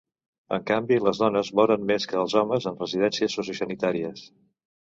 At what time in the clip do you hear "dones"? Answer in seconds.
1.23-1.51